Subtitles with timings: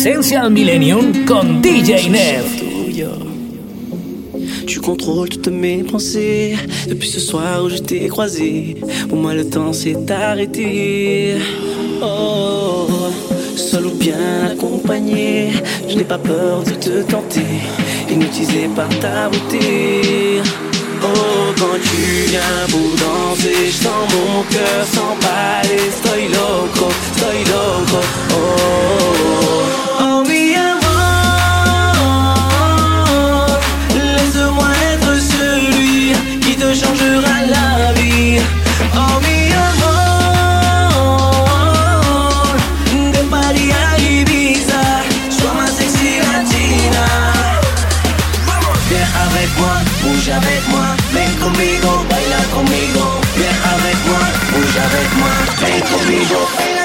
[0.00, 2.46] Essential Millennium con DJ Nev.
[4.66, 6.56] Tu contrôles toutes mes pensées
[6.88, 8.78] depuis ce soir où je t'ai croisé.
[9.10, 11.34] Pour moi, le temps s'est arrêté.
[12.00, 12.86] Oh,
[13.54, 15.50] seul ou bien accompagné,
[15.86, 17.60] je n'ai pas peur de te tenter,
[18.10, 20.40] hypnotisé par ta beauté.
[21.02, 25.88] Oh, quand tu viens pour danser, je sens mon cœur s'emballer.
[25.90, 28.00] Estoy loco, estoy loco.
[28.32, 29.59] Oh, oh
[36.80, 38.40] changera la vie.
[39.02, 40.96] Oh mi amor,
[43.14, 44.84] de Paris à Ibiza,
[45.36, 47.06] sois ma sexy latina.
[48.88, 53.06] Viens avec moi, bouge avec moi, ven conmigo, baila conmigo.
[53.36, 56.79] Viens avec moi, bouge avec moi, ven conmigo, baila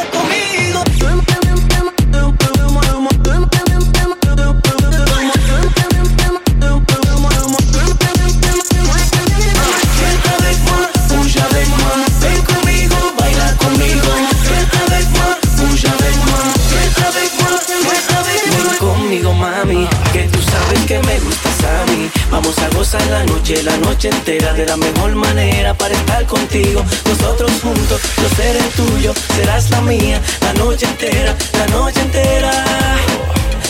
[23.66, 26.84] la noche, entera de la mejor manera para estar contigo.
[27.06, 30.22] Nosotros juntos, yo seré tuyo, serás la mía.
[30.42, 32.52] La noche entera, la noche entera,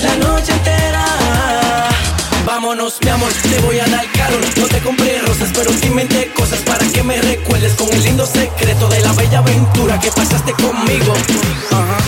[0.03, 2.04] la noche entera.
[2.45, 4.39] Vámonos, mi amor, te voy a dar calor.
[4.57, 8.25] No te compré rosas, pero sí inventé cosas para que me recuerdes con el lindo
[8.25, 11.13] secreto de la bella aventura que pasaste conmigo.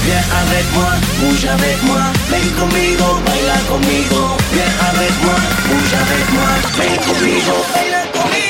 [0.05, 4.37] Viens avec moi, bouge avec moi, ven conmigo, baila conmigo.
[4.53, 5.35] Viens avec moi,
[5.67, 8.46] bouge avec moi, ven conmigo, baila conmigo.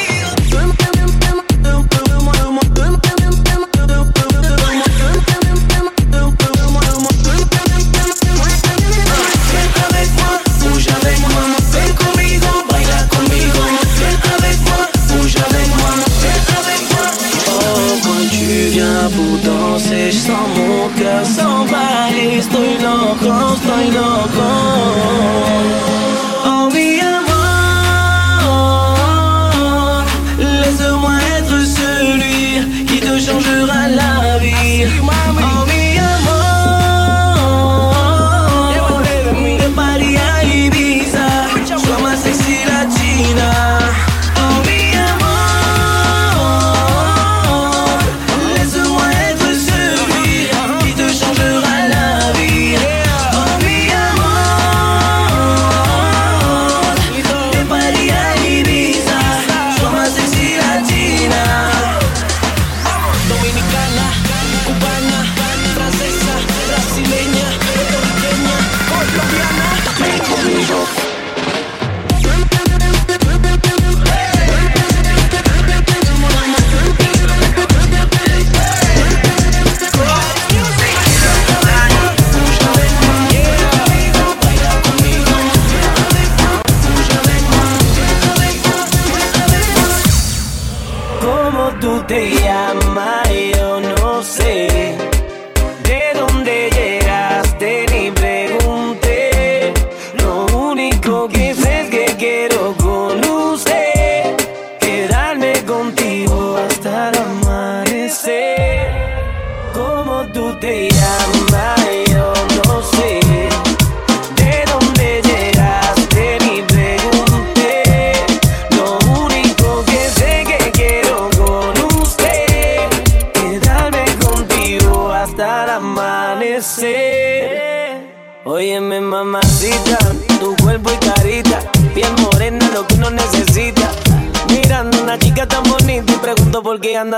[23.67, 25.56] Loco, estoy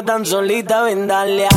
[0.03, 0.83] tan solita.
[0.83, 1.47] Ven, dale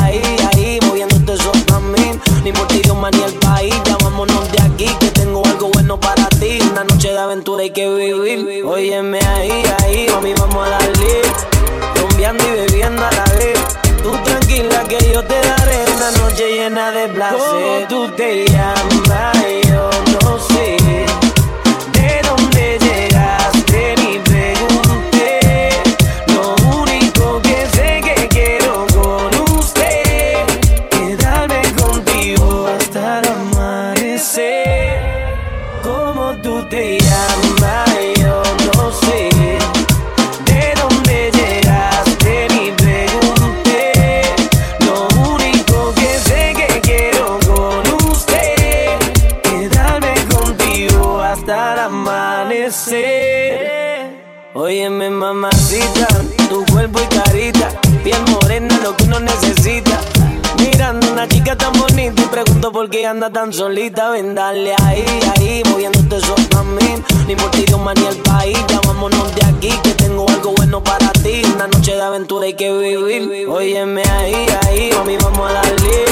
[63.13, 64.09] anda tan solita.
[64.09, 65.05] Ven, dale ahí,
[65.35, 67.03] ahí, moviéndote eso también.
[67.27, 68.57] Ni por ti, Dios, ni el país.
[68.67, 71.43] Ya vámonos de aquí, que tengo algo bueno para ti.
[71.53, 73.47] Una noche de aventura hay que vivir.
[73.47, 76.05] Óyeme ahí, ahí, mami, vamos a darle.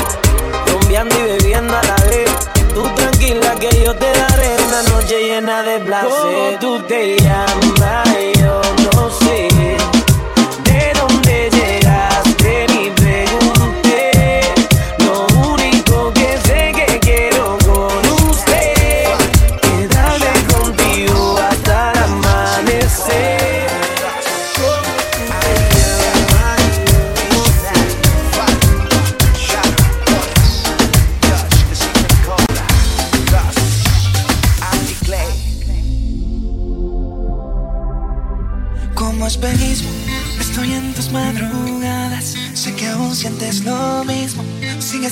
[0.68, 2.30] Rumbeando y bebiendo a la vez.
[2.74, 6.60] Tú tranquila que yo te daré una noche llena de placer.
[6.60, 8.41] tú te llamas?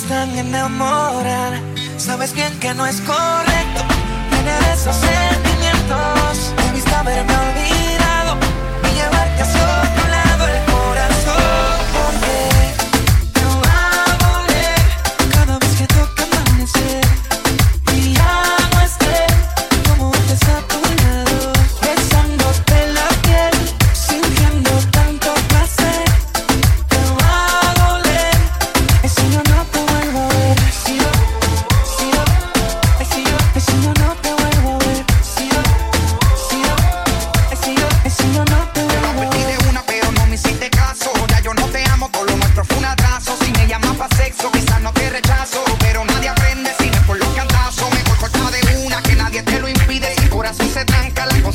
[0.09, 1.61] Tan enamorada.
[1.97, 3.81] Sabes bien que no es correcto
[4.31, 6.53] tener esos sentimientos.
[6.65, 7.38] Debiste haberme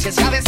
[0.04, 0.43] se sabe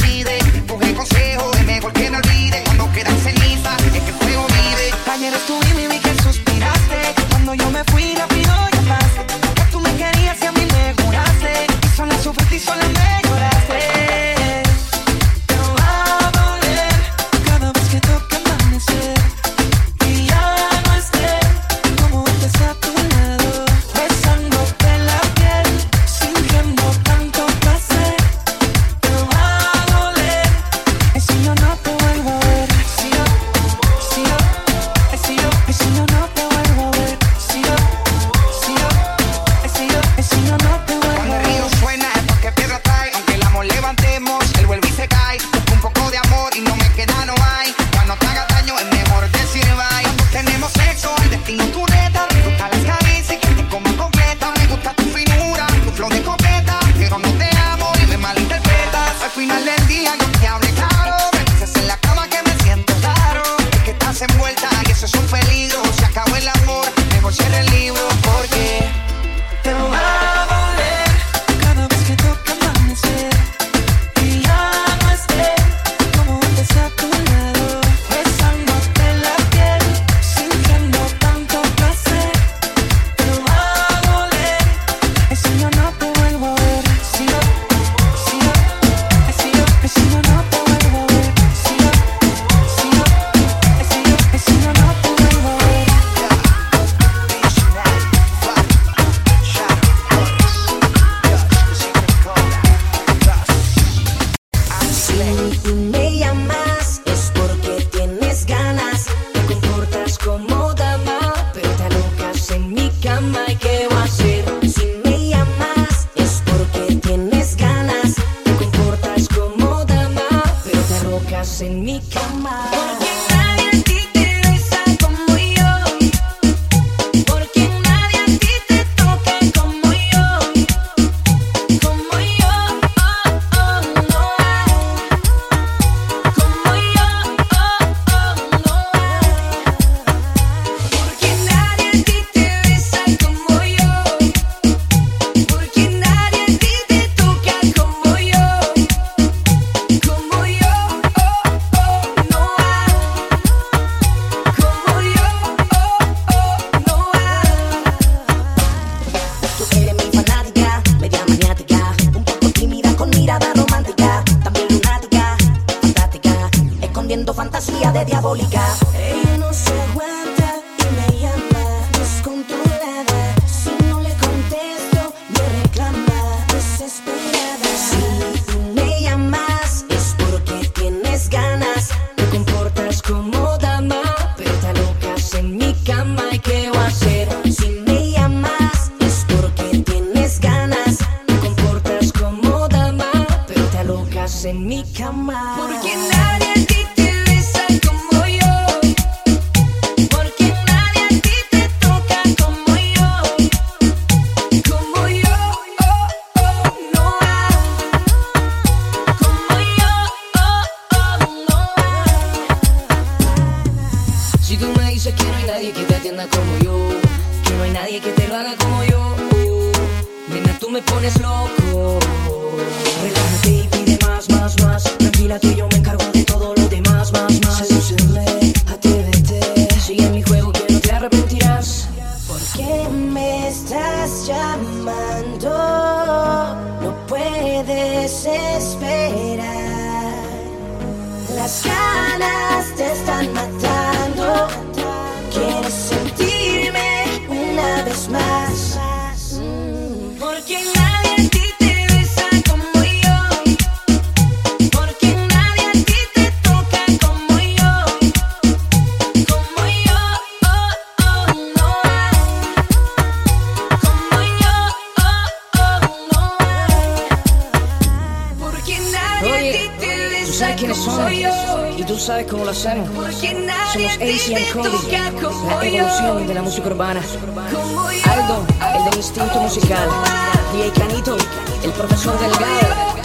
[281.62, 282.96] el profesor Delgado.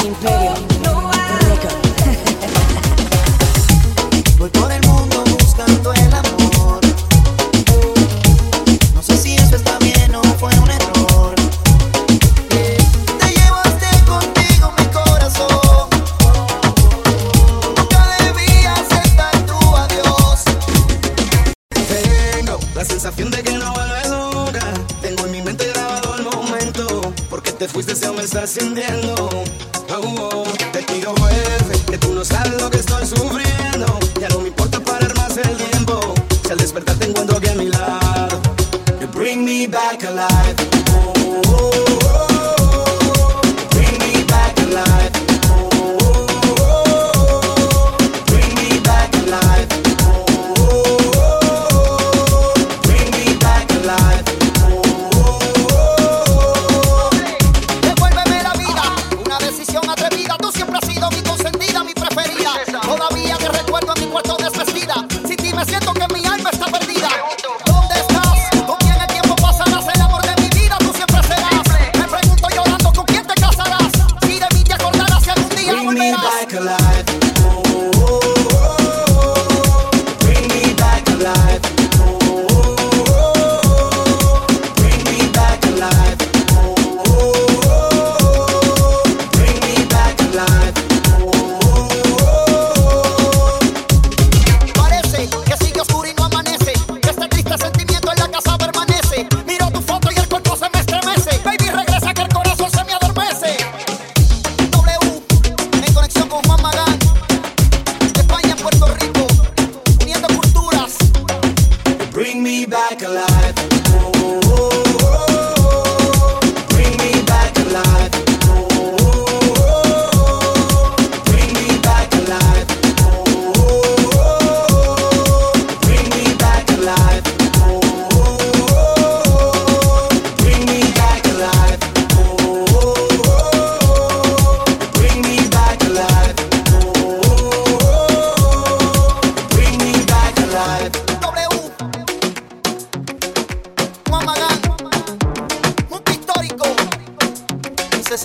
[0.00, 0.67] El imperio.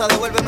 [0.03, 0.42] Princesa, devuélveme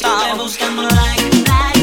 [0.00, 0.18] por directo.
[0.18, 1.81] Siempre buscando un like, like,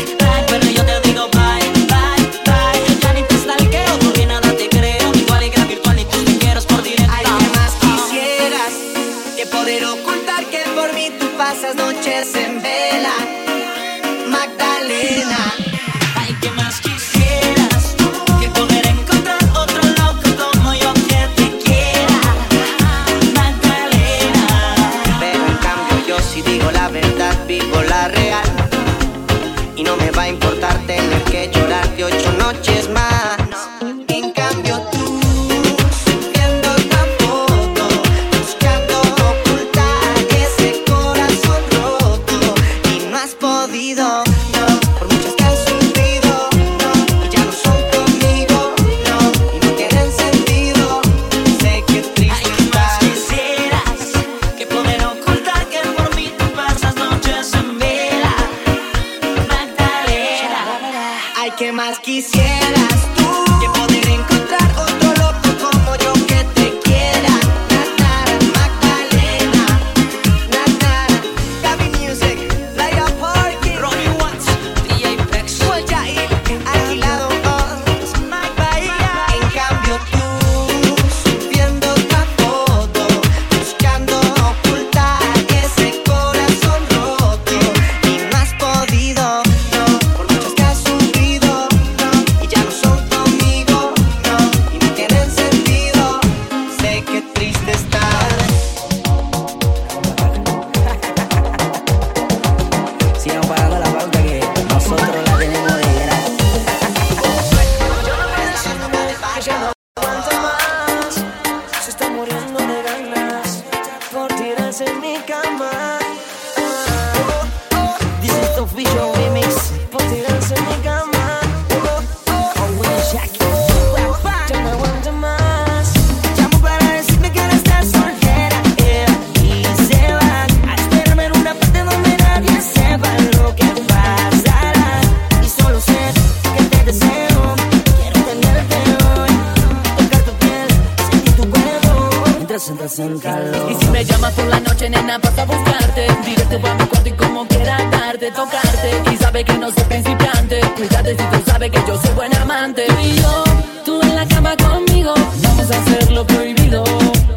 [142.68, 143.72] en.
[143.72, 146.08] Y si me llamas por la noche, nena, pasa a buscarte.
[146.26, 149.02] Directo para mi cuarto y como quiera darte, tocarte.
[149.14, 150.60] Y sabe que no soy principiante.
[150.76, 152.86] Cuídate si tú sabes que yo soy buen amante.
[153.02, 153.44] Y yo,
[153.86, 155.14] tú en la cama conmigo.
[155.42, 156.84] Vamos a hacer lo prohibido.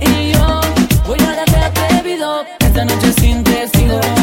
[0.01, 0.61] Y yo,
[1.07, 2.45] voy a darte atrevido.
[2.59, 4.22] Esta noche sin testigo.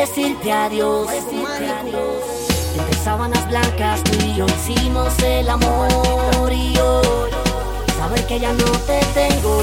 [0.00, 1.08] decirte adiós.
[2.74, 7.30] Entre sábanas blancas tú y yo hicimos el amor y hoy
[7.98, 9.59] saber que ya no te tengo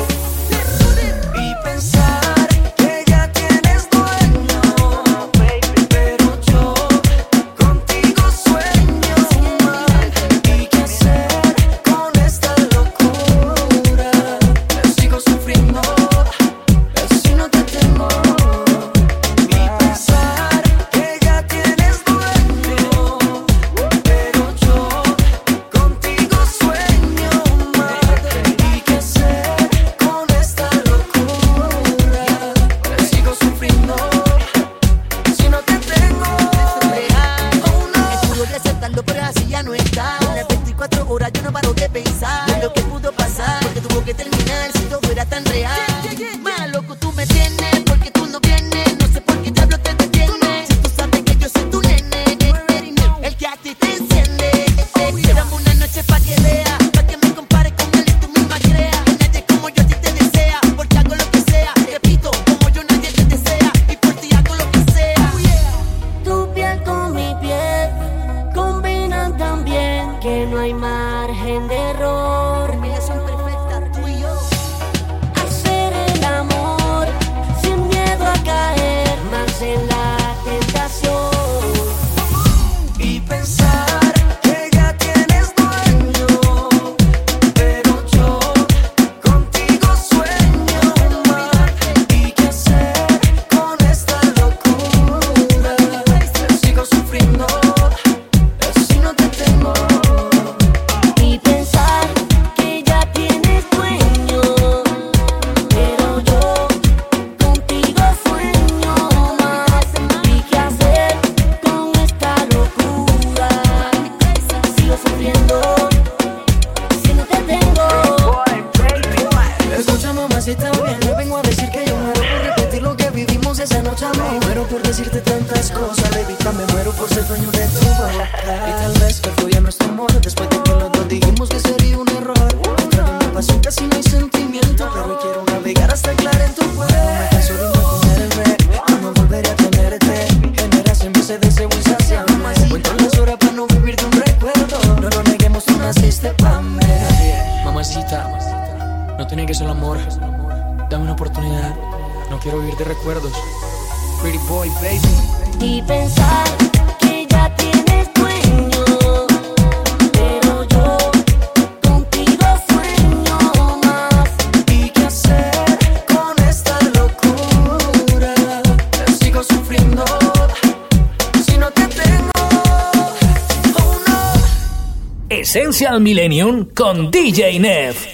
[175.78, 178.08] Social Millennium con DJ Neff.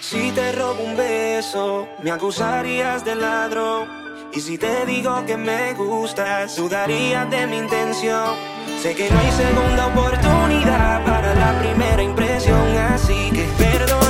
[0.00, 3.86] Si te robo un beso, me acusarías de ladrón.
[4.34, 8.34] Y si te digo que me gustas, dudarías de mi intención.
[8.82, 14.07] Sé que no hay segunda oportunidad para la primera impresión, así que perdón.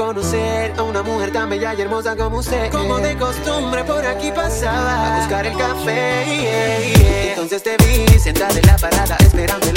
[0.00, 2.72] conocer a una mujer tan bella y hermosa como usted.
[2.72, 6.24] Como de costumbre por aquí pasaba a buscar el café.
[6.24, 7.30] Yeah, yeah.
[7.32, 9.69] Entonces te vi sentada en la parada esperando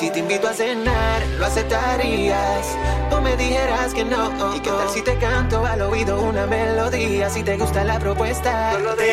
[0.00, 2.66] Si te invito a cenar, lo aceptarías.
[3.10, 4.56] Tú me dijeras que no.
[4.56, 7.28] ¿Y qué tal si te canto al oído una melodía?
[7.28, 9.12] Si te gusta la propuesta, no lo te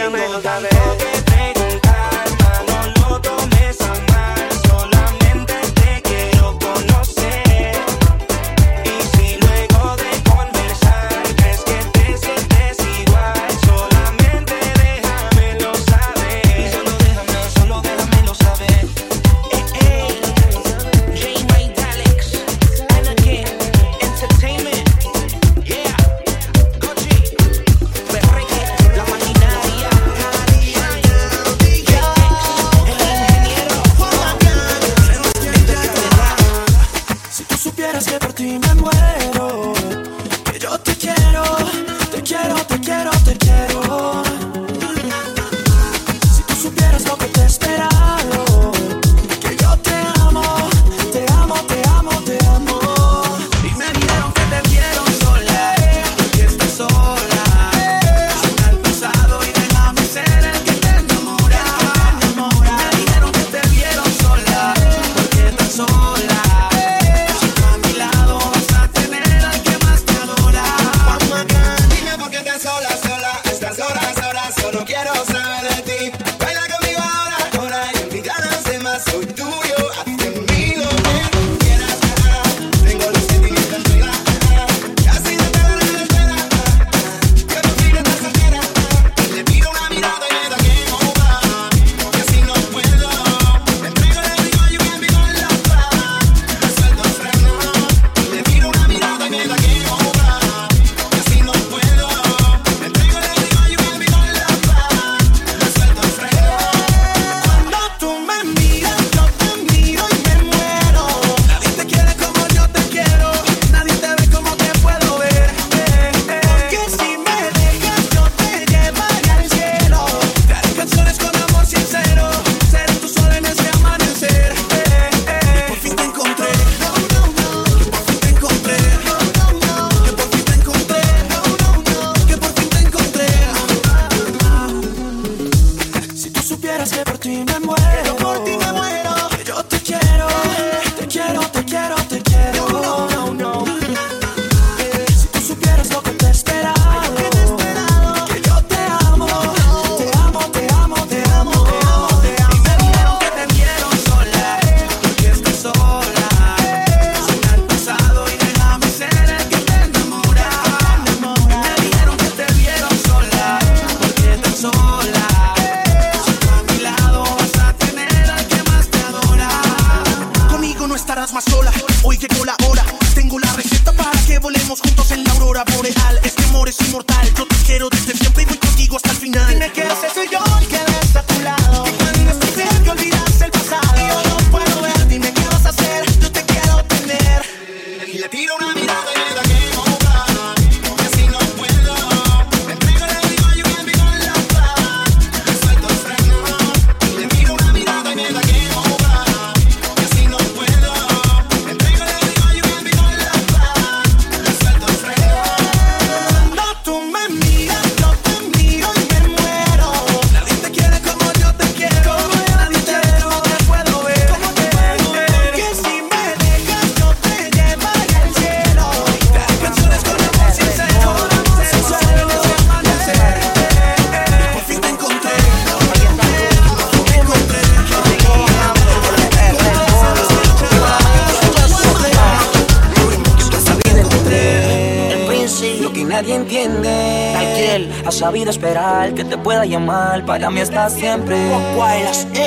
[238.07, 240.25] Tal ha sabido esperar que te pueda llamar.
[240.25, 241.35] Para mí estás siempre.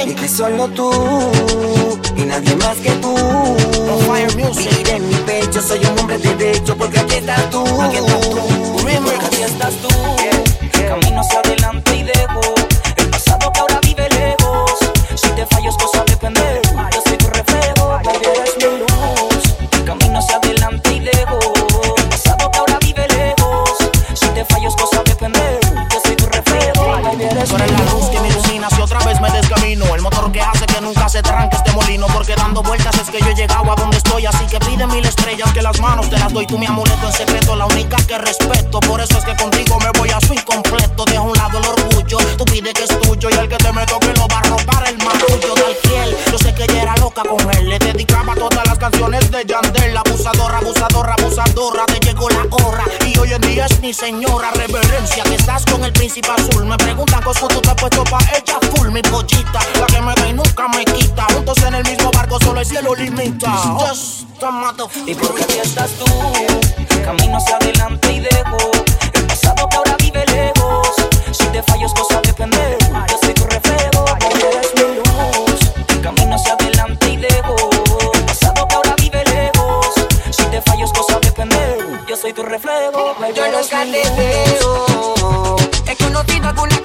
[0.07, 0.90] Y que solo tú
[2.16, 3.14] y nadie más que tú.
[4.57, 7.62] Mira en mi pecho, soy un hombre de derecho porque aquí estás tú.
[7.64, 7.99] Porque
[9.27, 9.88] aquí estás tú.
[10.88, 12.40] Camino hacia adelante y dejo
[12.96, 14.79] el pasado que ahora vive lejos.
[15.14, 15.99] Si te fallo es cosa
[31.21, 34.27] se tranque este molino Porque dando vueltas es que yo he llegado a donde estoy.
[34.27, 36.46] Así que pide mil estrellas que las manos te las doy.
[36.46, 38.81] Tú mi amuleto en secreto, la única que respeto.
[38.81, 41.66] Por eso es que contigo me voy a su incompleto Deja a un lado el
[41.66, 44.42] orgullo, tú pide que es tuyo Y el que te me toque lo va a
[44.42, 45.39] robar el marullo
[47.23, 47.68] loca con él.
[47.68, 49.96] Le dedicaba todas las canciones de Yandel.
[49.96, 55.25] Abusadora, abusadora, abusadora Te llegó la hora y hoy en día es mi señora Reverencia.
[55.25, 56.64] Que estás con el príncipe azul.
[56.66, 60.14] Me preguntan cómo tú te has puesto pa' ella full Mi pollita, la que me
[60.14, 61.27] da y nunca me quita.
[61.35, 63.50] Juntos en el mismo barco solo el cielo limita.
[63.50, 65.08] Just a motherfucker.
[65.08, 66.06] Y porque aquí estás tú,
[67.04, 68.56] camino hacia adelante y dejo
[69.12, 70.88] el pasado que ahora vive lejos.
[71.33, 72.79] Si te fallo es cosa de pendejo,
[82.31, 85.56] soy tu reflejo, Yo nunca te veo.
[85.87, 86.79] Algunas que y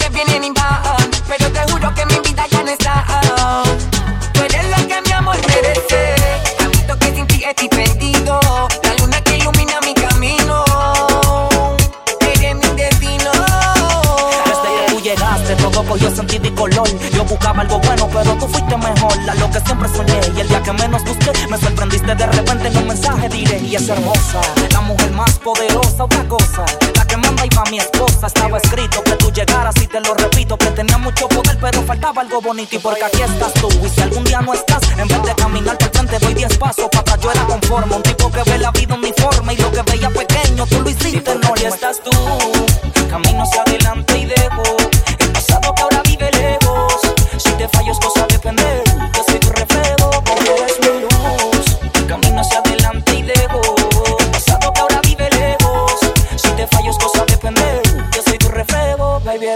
[17.26, 19.14] buscaba algo bueno pero tú fuiste mejor.
[19.30, 22.16] A lo que siempre soñé y el día que menos busqué Me sorprendiste.
[22.16, 26.66] De repente en un mensaje diré Y es hermosa, la mujer más poderosa Otra cosa,
[26.96, 30.58] la que manda iba mi esposa Estaba escrito que tú llegaras y te lo repito
[30.58, 32.76] Que tenía mucho poder pero faltaba algo bonito.
[32.76, 35.78] Y porque aquí estás tú y si algún día no estás En vez de caminar
[35.78, 36.88] por frente doy 10 pasos.
[36.92, 40.10] Para Yo era conforme, un tipo que ve la vida uniforme Y lo que veía
[40.10, 42.12] pequeño tú lo hiciste enorme Y estás tú,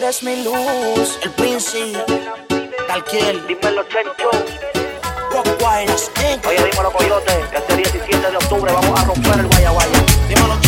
[0.09, 1.19] eres mi luz.
[1.23, 2.03] El príncipe,
[2.87, 4.31] Talquiel Dímelo, Chencho.
[5.31, 6.47] Rockwilds, Inc.
[6.47, 10.05] Oye, dímelo, Coyote, que este 17 de octubre vamos a romper el guaya guaya.
[10.27, 10.59] Dímelo,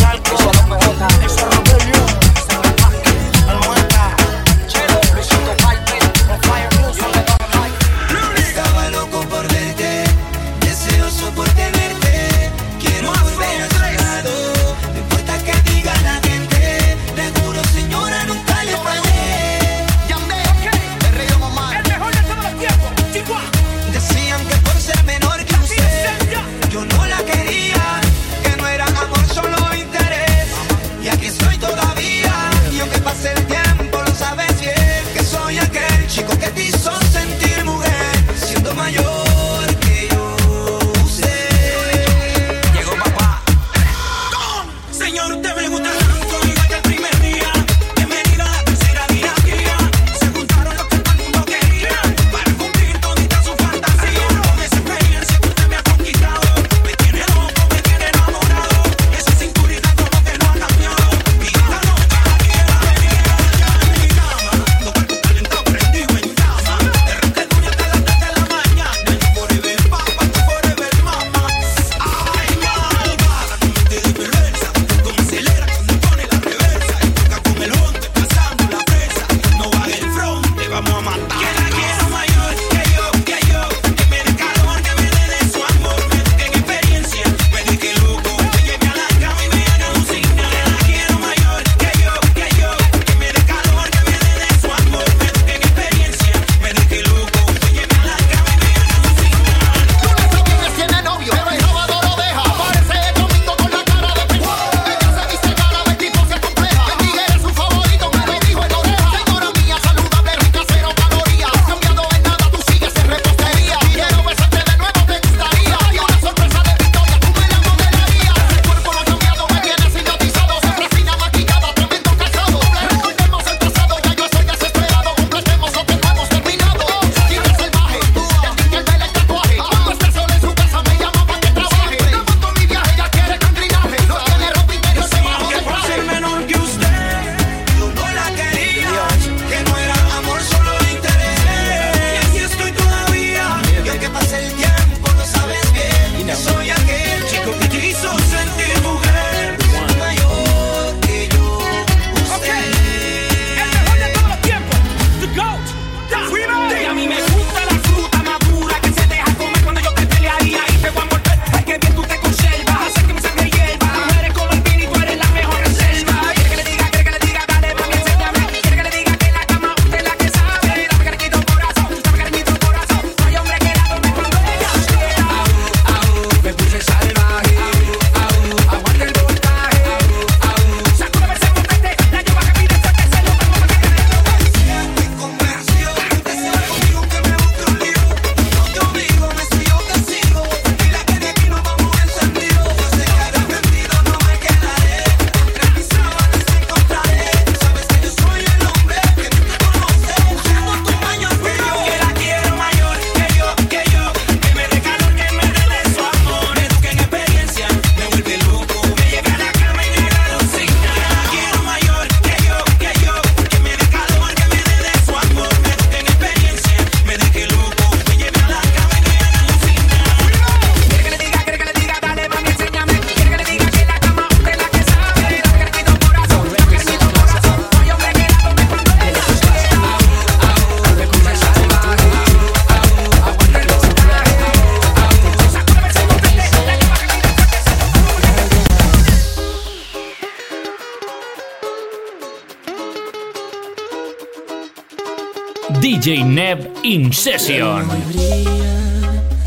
[245.80, 247.88] DJ Neb In Session.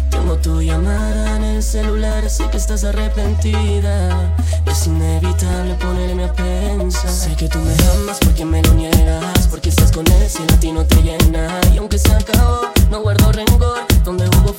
[0.09, 4.33] Tengo tu llamada en el celular, sé que estás arrepentida.
[4.65, 7.09] Es inevitable ponerme a pensar.
[7.09, 10.59] Sé que tú me amas porque me lo niegas, porque estás con él si a
[10.59, 11.59] ti no te llena.
[11.73, 13.94] Y aunque se acabó, no guardo rencor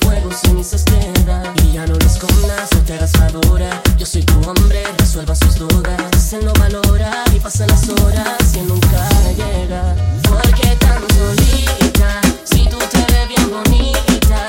[0.06, 4.34] fuego, cenizas queda Y ya no lo escondas, no te hagas ahora Yo soy tu
[4.48, 6.32] hombre, resuelva sus dudas.
[6.32, 9.94] Él no valora y pasan las horas y nunca llega.
[10.28, 14.48] Porque tan solita, si tú te ves bien bonita.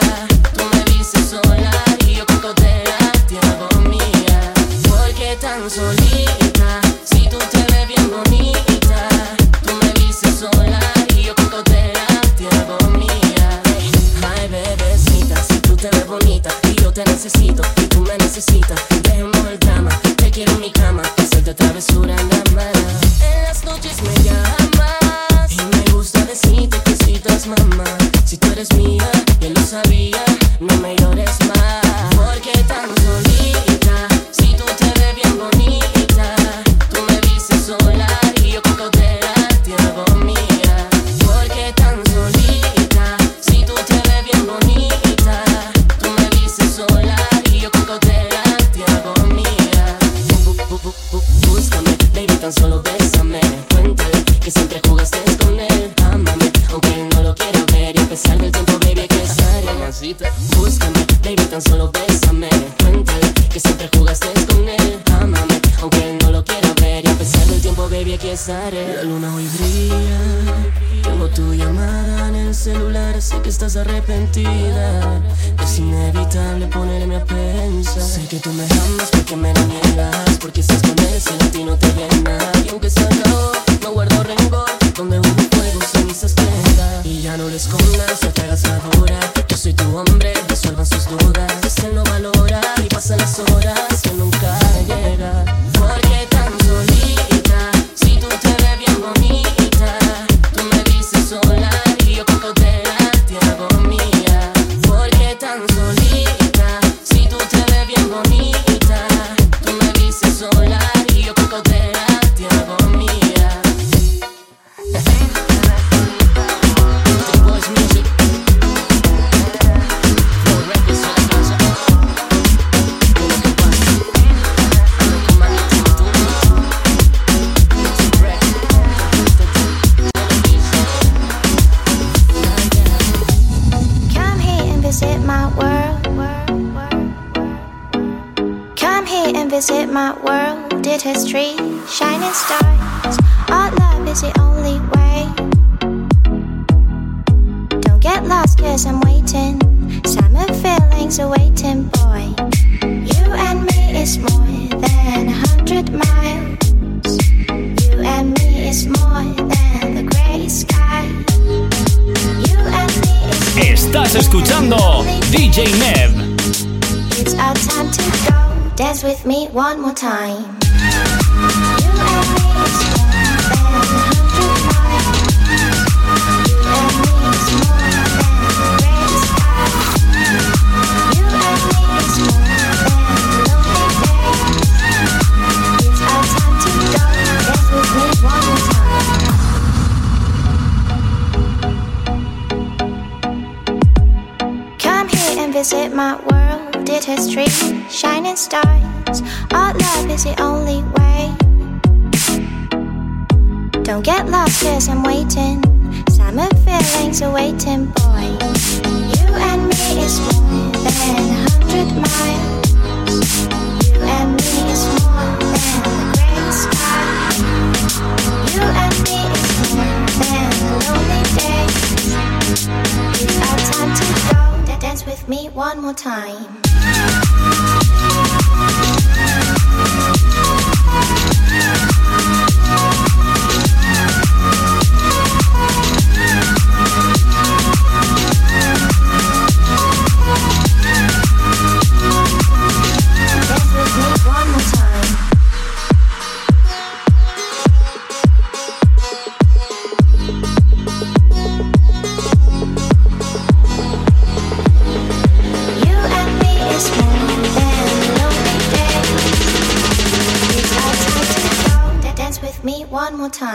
[0.55, 1.71] Tú me dices sola
[2.05, 2.97] y yo cocotera,
[3.27, 4.53] tierra mía
[4.89, 6.06] Porque tan solita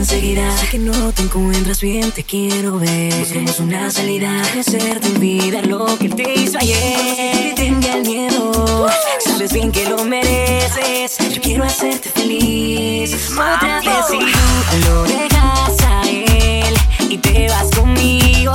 [0.00, 0.56] enseguida.
[0.56, 3.14] Sé que no te encuentras bien, te quiero ver.
[3.18, 7.54] Busquemos una salida, hacer tu vida lo que te hizo ayer.
[7.54, 8.88] Detenga el miedo,
[9.24, 11.18] sabes bien que lo mereces.
[11.34, 13.30] Yo quiero hacerte feliz.
[13.32, 16.74] Otra vez si tú lo dejas a él
[17.10, 18.54] y te vas conmigo.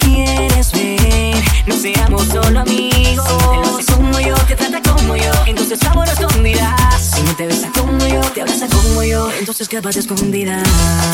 [0.00, 1.33] Quieres ver,
[1.66, 3.26] no seamos solo amigos.
[3.26, 5.32] Te lo hace como yo, te trata como yo.
[5.46, 7.10] Entonces vámonos escondidas.
[7.14, 9.30] Si no te besa como yo, te abraza como yo.
[9.38, 10.62] Entonces quédate escondida.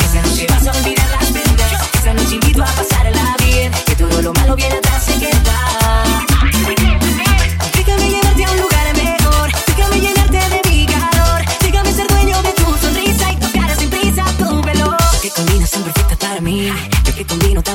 [0.05, 1.89] Esa noche vas a olvidar las penas.
[1.93, 3.71] Esa noche invito a pasarla bien.
[3.85, 7.10] Que todo lo malo viene atrás se queda.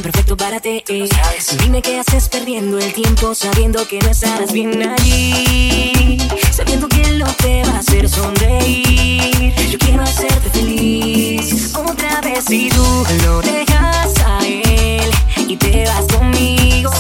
[0.03, 0.85] Perfecto para ti.
[1.63, 6.19] Dime qué haces perdiendo el tiempo sabiendo que no estarás bien allí.
[6.51, 9.55] Sabiendo que lo te va a hacer sonreír.
[9.71, 11.75] Yo quiero hacerte feliz.
[11.75, 15.11] Otra vez si tú lo dejas a él
[15.49, 16.91] y te vas conmigo.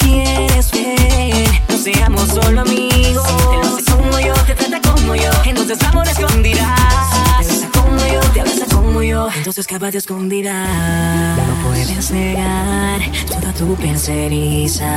[0.00, 3.26] Si quieres ver, no seamos solo amigos.
[3.26, 5.30] Te lo hace como yo, te trata como yo.
[5.44, 6.12] Entonces vamos a
[9.12, 9.28] yo.
[9.36, 10.54] Entonces escápate escondida.
[11.36, 14.90] No puedes negar toda tu penseriza.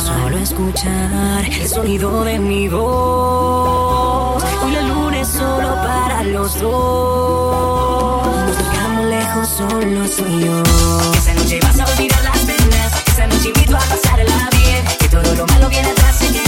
[0.00, 4.42] Solo escuchar el sonido de mi voz.
[4.62, 8.26] Hoy la luna es solo para los dos.
[8.46, 10.62] Nos tocamos lejos, solo soy yo.
[11.18, 12.90] Esa noche vas a olvidar las penas.
[13.08, 14.84] Esa noche invito a pasarla bien.
[15.00, 16.45] Que todo lo malo viene atrás se queda.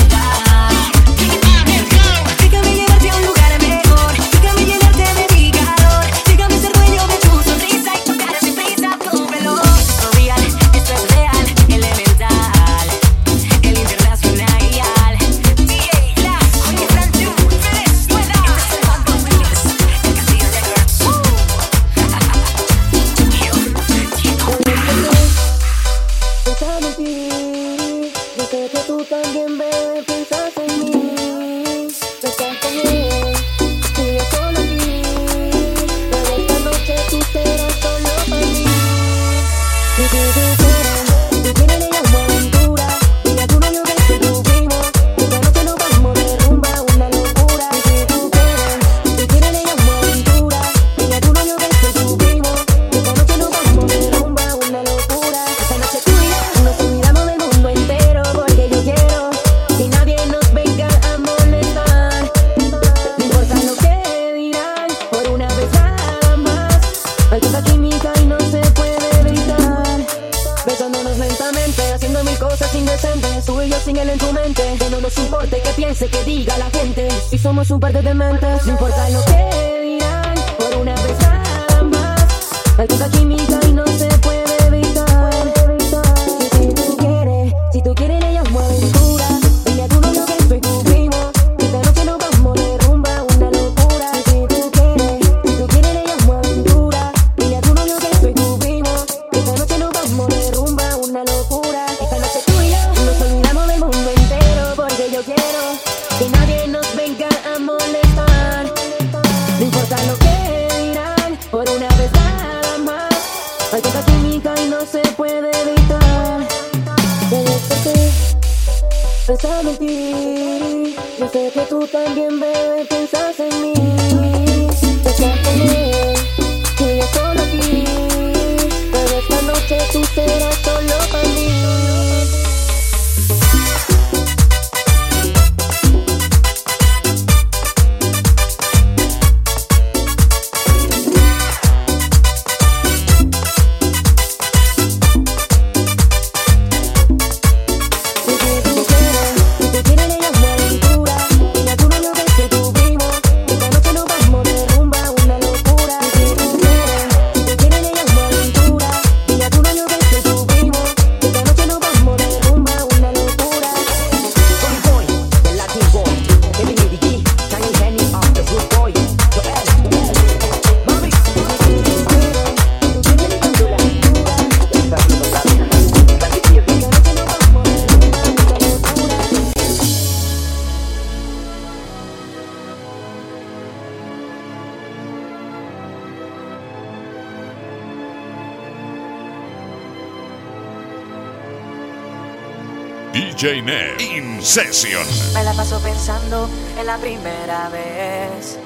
[195.34, 198.58] Me la paso pensando en la primera vez.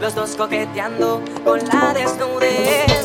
[0.00, 2.97] Los dos coqueteando con la desnudez.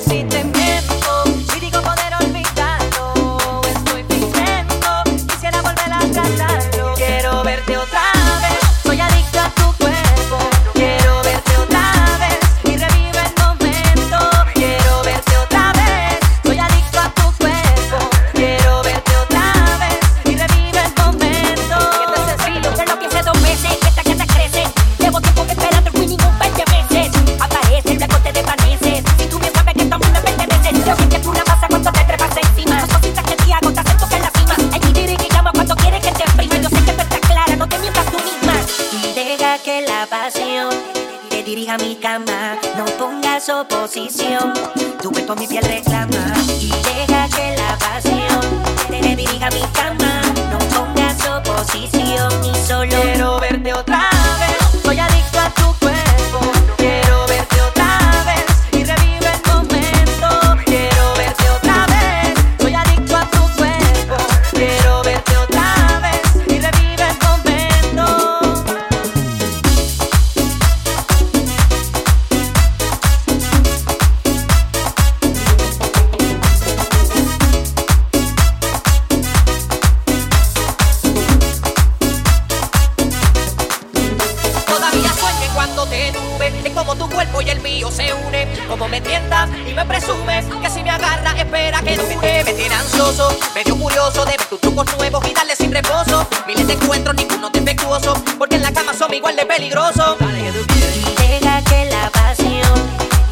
[87.74, 91.95] mío se une Como me tientas y me presumes Que si me agarra espera que
[91.95, 95.71] no me Me tiran soso, medio curioso De ver tus trucos nuevos y darle sin
[95.71, 96.28] reposo.
[96.47, 101.86] Miles de encuentros, ninguno defectuoso Porque en la cama son igual de peligrosos Deja que
[101.86, 102.74] la pasión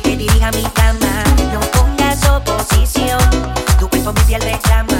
[0.03, 1.23] que dirija mi cama.
[1.53, 3.19] No pongas oposición
[3.79, 4.90] Tu cuerpo me el reclamo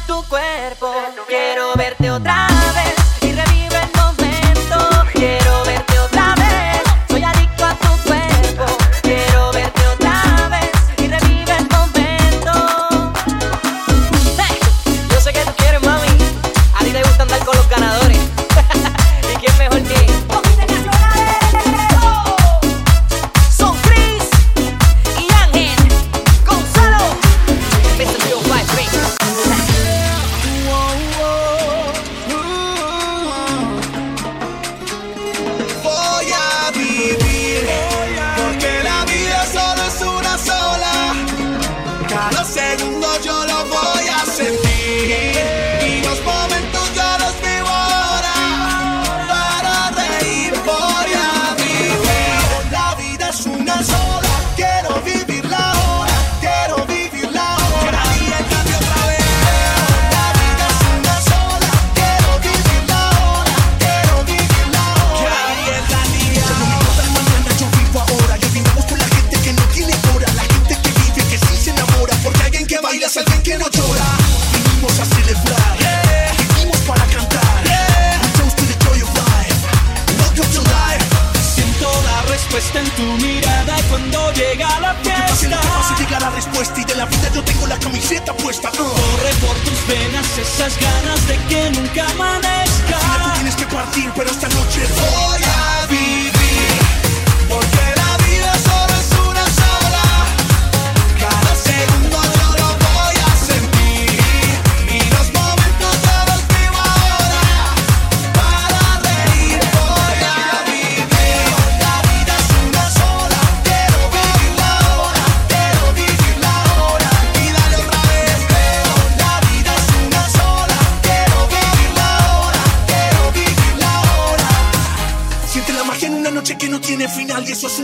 [0.00, 0.92] tu cuerpo.
[1.28, 2.51] Quiero verte otra vez.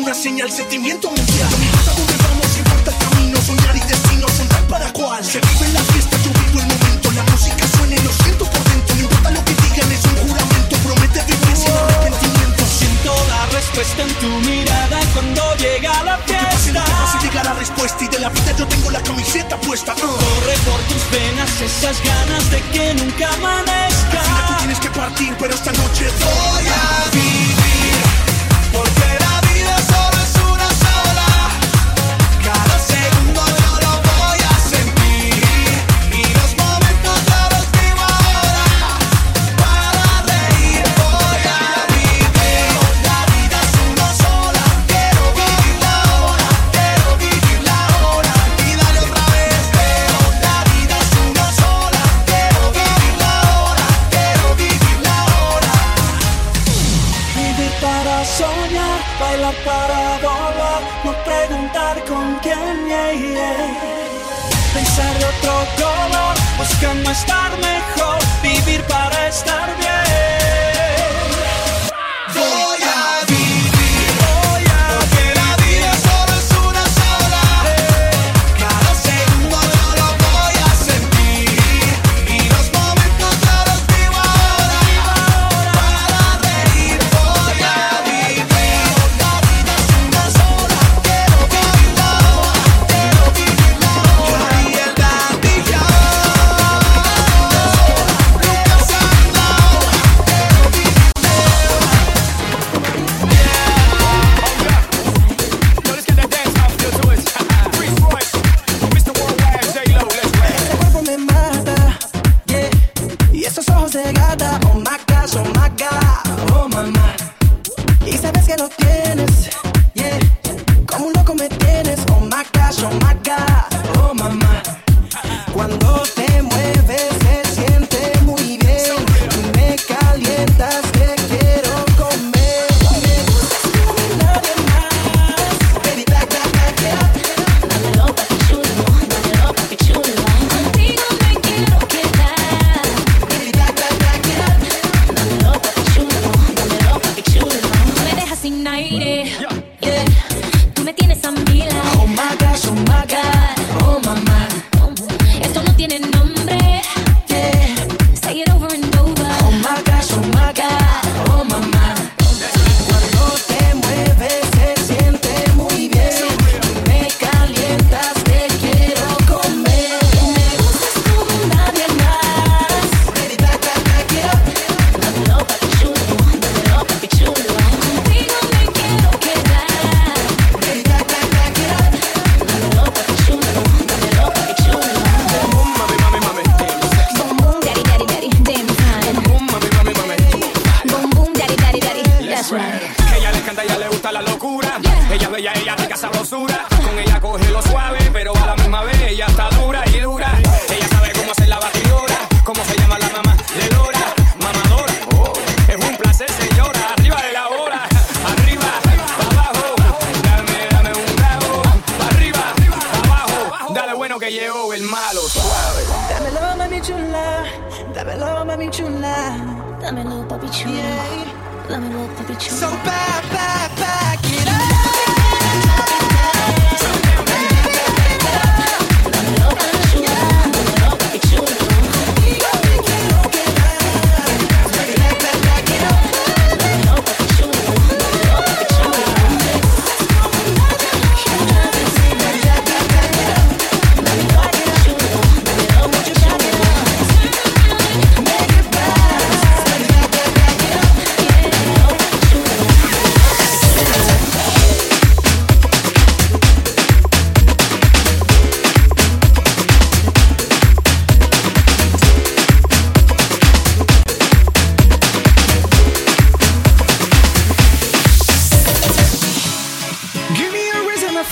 [0.08, 1.50] una señal, sentimiento mundial.
[1.50, 5.22] No importa dónde vamos, importa el camino, soñar y destino son para cual.
[5.22, 8.96] Se vive la fiesta, yo vivo el momento, la música suena lo siento por dentro.
[8.96, 12.64] No importa lo que digan, es un juramento, promete vivir sin arrepentimiento.
[12.78, 16.84] Siento la respuesta en tu mirada cuando llega la fiesta.
[16.84, 19.92] Que pase, que llega la respuesta y de la vida yo tengo la camiseta puesta.
[19.92, 20.00] Ah.
[20.00, 24.20] Corre por tus venas esas ganas de que nunca amanezca.
[24.20, 26.08] Al final tú tienes que partir, pero esta noche...
[26.24, 26.47] Oh.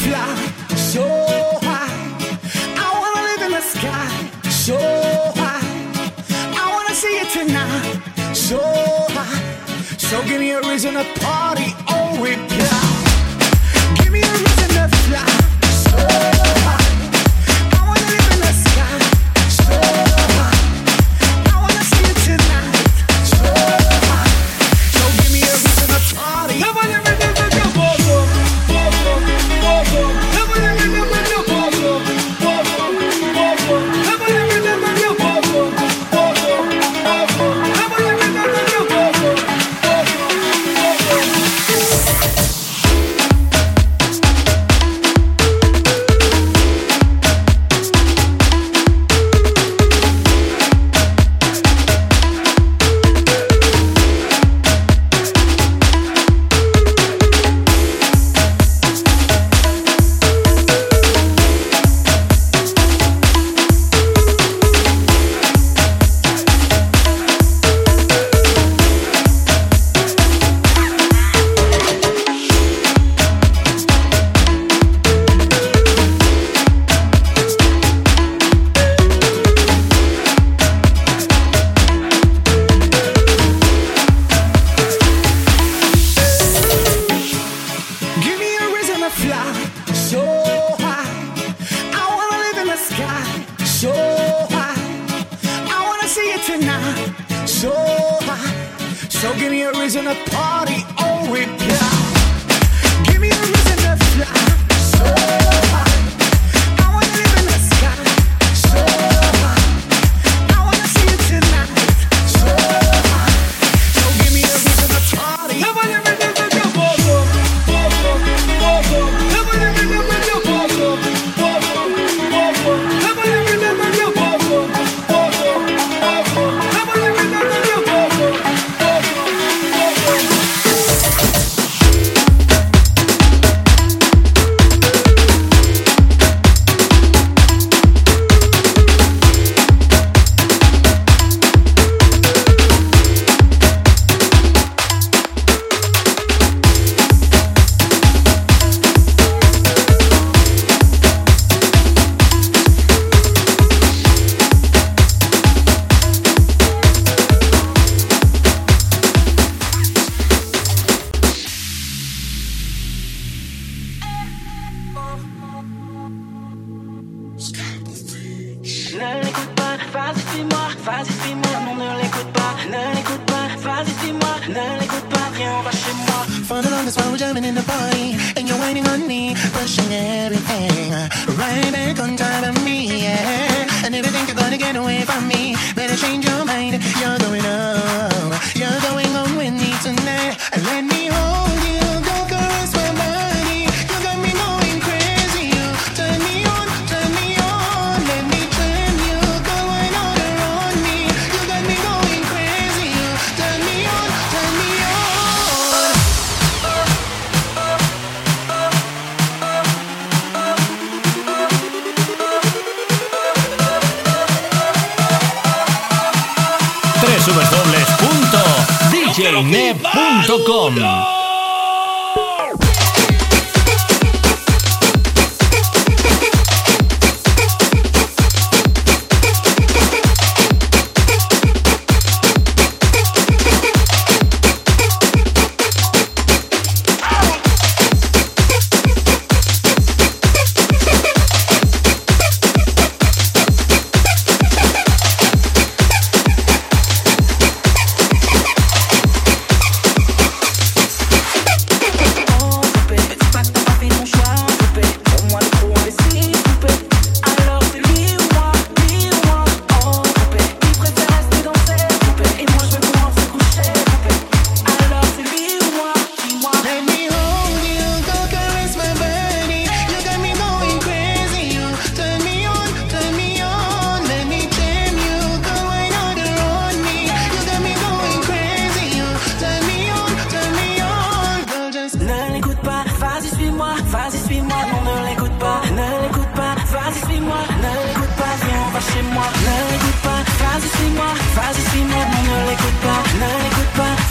[0.05, 0.37] fly
[0.77, 1.07] so
[1.69, 1.95] high.
[2.85, 4.09] I wanna live in the sky
[4.51, 4.79] so
[5.41, 5.65] high.
[6.63, 8.61] I wanna see it tonight so
[9.17, 9.97] high.
[9.99, 12.96] So give me a reason to party oh, all week.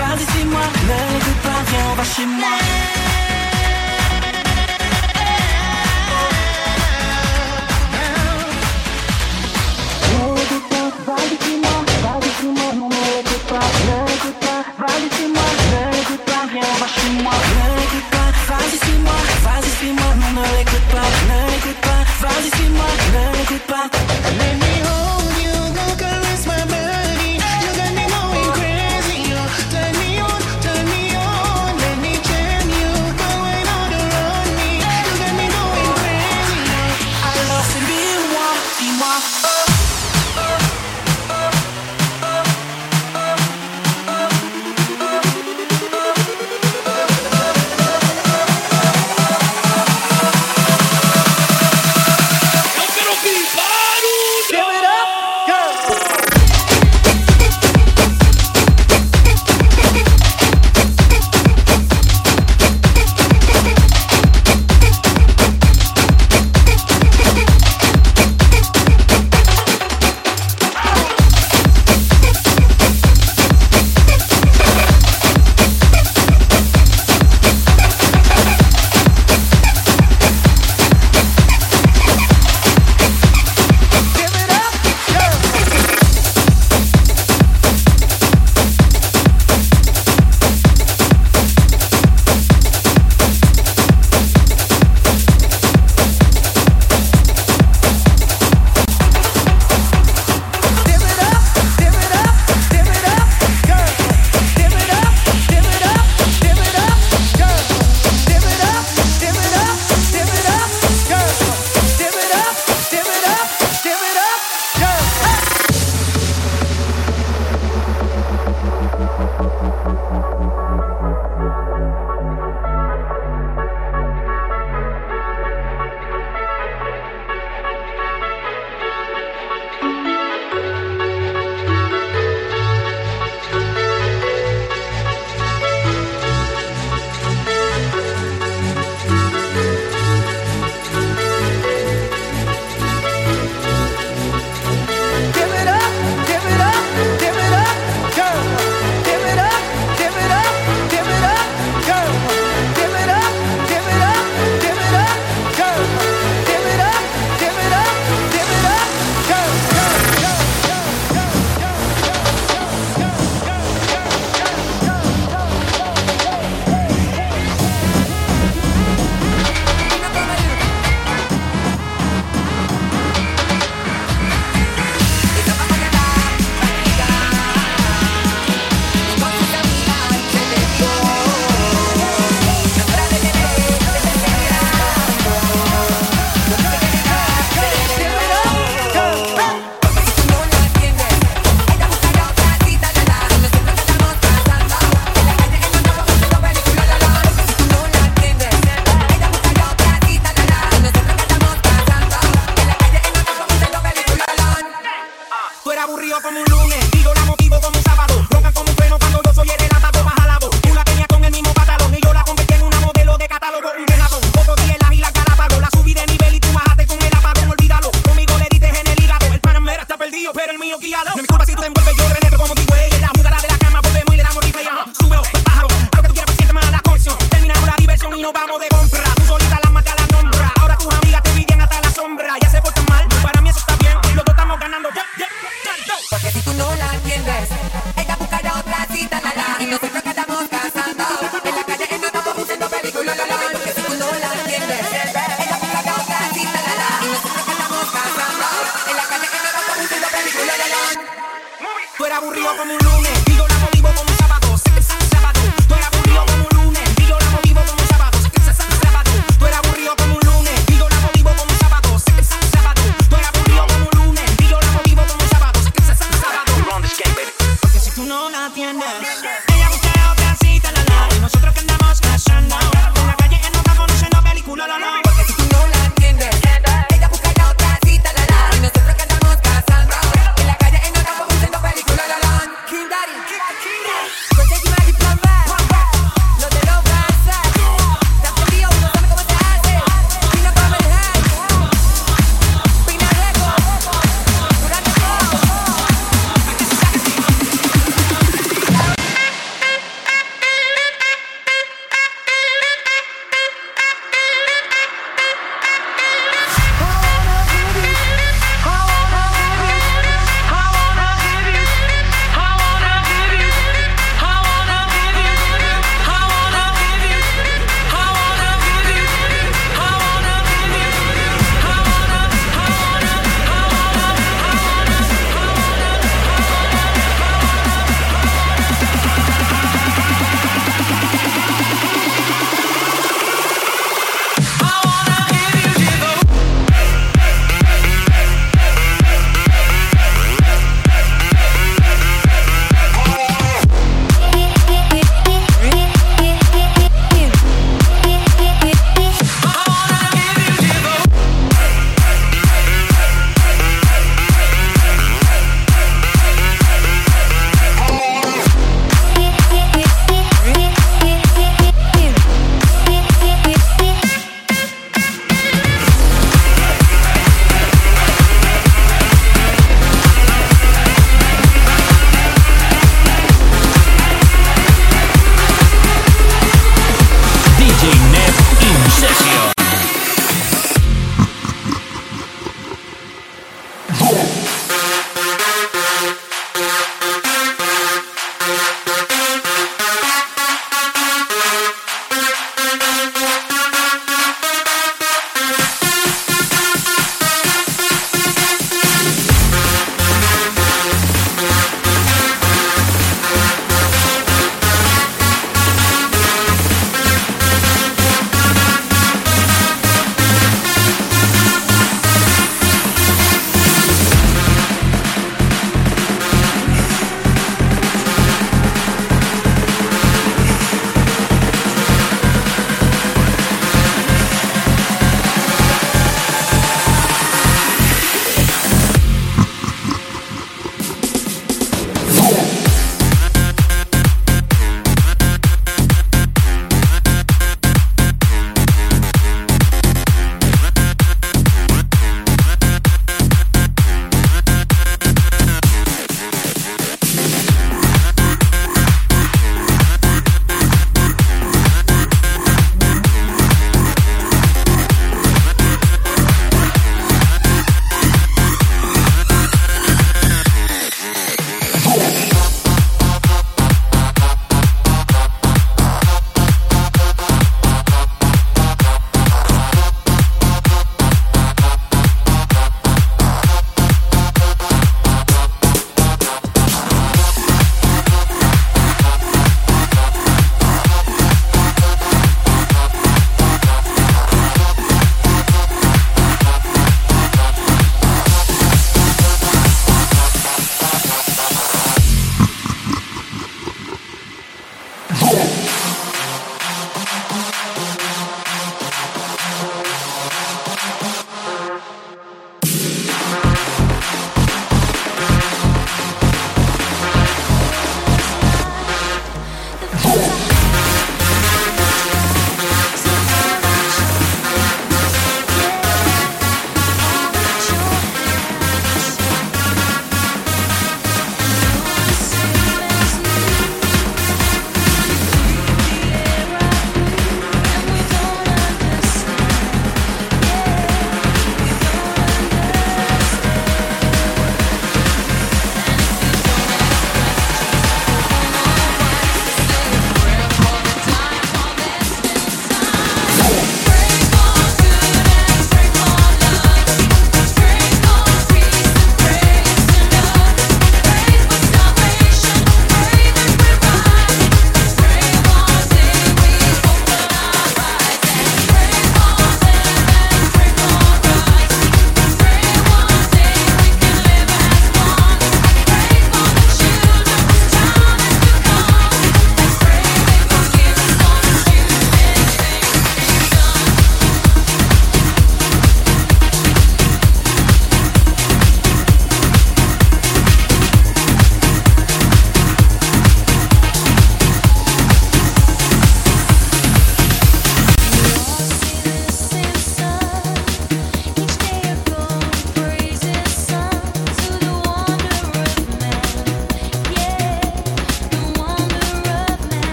[0.00, 0.66] pas, laissez-moi,
[1.26, 2.59] ne pas, viens, on va chez moi.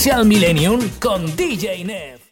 [0.00, 2.09] Essential Millennium con DJ Neb.